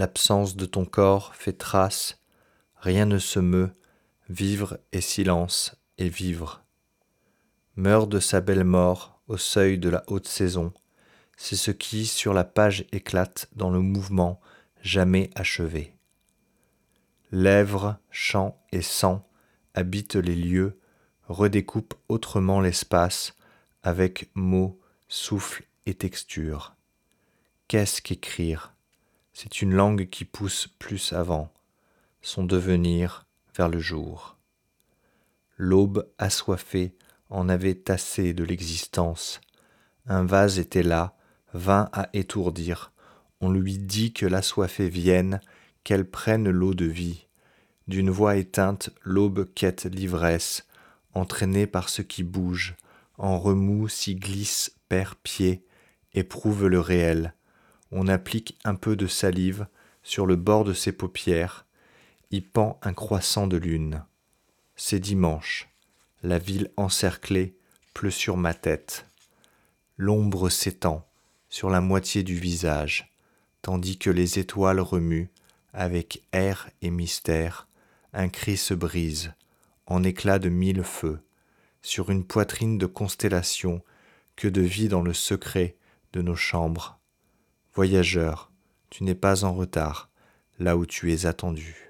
[0.00, 2.22] L'absence de ton corps fait trace,
[2.76, 3.70] rien ne se meut,
[4.30, 6.64] vivre et silence et vivre.
[7.76, 10.72] Meurt de sa belle mort au seuil de la haute saison,
[11.36, 14.40] c'est ce qui sur la page éclate dans le mouvement
[14.80, 15.94] jamais achevé.
[17.30, 19.28] Lèvres, chant et sang
[19.74, 20.80] habitent les lieux,
[21.28, 23.34] redécoupent autrement l'espace
[23.82, 26.74] avec mots, souffle et texture.
[27.68, 28.74] Qu'est-ce qu'écrire?
[29.42, 31.50] C'est une langue qui pousse plus avant,
[32.20, 33.26] son devenir
[33.56, 34.36] vers le jour.
[35.56, 36.94] L'aube assoiffée
[37.30, 39.40] en avait assez de l'existence.
[40.04, 41.16] Un vase était là,
[41.54, 42.92] vint à étourdir.
[43.40, 45.40] On lui dit que l'assoiffée vienne,
[45.84, 47.26] qu'elle prenne l'eau de vie.
[47.88, 50.66] D'une voix éteinte, l'aube quête l'ivresse,
[51.14, 52.76] entraînée par ce qui bouge,
[53.16, 55.64] en remous s'y glisse, perd pied,
[56.12, 57.32] éprouve le réel.
[57.92, 59.66] On applique un peu de salive
[60.02, 61.66] sur le bord de ses paupières,
[62.30, 64.04] y pend un croissant de lune.
[64.76, 65.68] C'est dimanche,
[66.22, 67.56] la ville encerclée
[67.94, 69.06] pleut sur ma tête.
[69.96, 71.06] L'ombre s'étend
[71.48, 73.12] sur la moitié du visage,
[73.62, 75.30] tandis que les étoiles remuent,
[75.72, 77.66] avec air et mystère,
[78.12, 79.32] un cri se brise,
[79.86, 81.20] en éclats de mille feux,
[81.82, 83.82] sur une poitrine de constellation,
[84.36, 85.76] que de vie dans le secret
[86.12, 86.99] de nos chambres.
[87.72, 88.50] Voyageur,
[88.90, 90.10] tu n'es pas en retard,
[90.58, 91.89] là où tu es attendu.